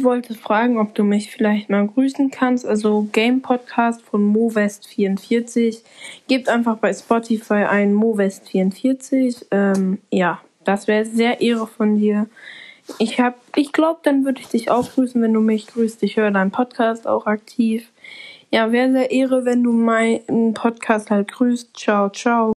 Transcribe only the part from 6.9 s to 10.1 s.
Spotify ein MoWest44. Ähm,